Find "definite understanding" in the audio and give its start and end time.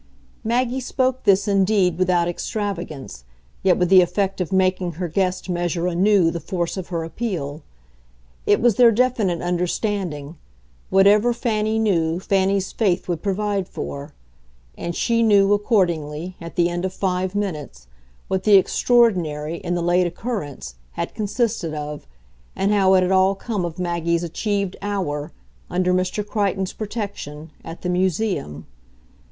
8.91-10.37